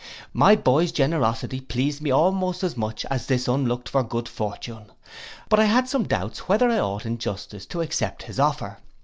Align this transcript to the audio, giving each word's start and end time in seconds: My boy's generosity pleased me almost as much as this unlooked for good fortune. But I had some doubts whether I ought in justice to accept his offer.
My 0.33 0.55
boy's 0.55 0.91
generosity 0.91 1.59
pleased 1.61 2.01
me 2.01 2.09
almost 2.09 2.63
as 2.63 2.75
much 2.75 3.05
as 3.11 3.27
this 3.27 3.47
unlooked 3.47 3.87
for 3.87 4.01
good 4.03 4.27
fortune. 4.27 4.91
But 5.47 5.59
I 5.59 5.65
had 5.65 5.87
some 5.87 6.05
doubts 6.05 6.49
whether 6.49 6.71
I 6.71 6.79
ought 6.79 7.05
in 7.05 7.19
justice 7.19 7.67
to 7.67 7.81
accept 7.81 8.23
his 8.23 8.39
offer. 8.39 8.79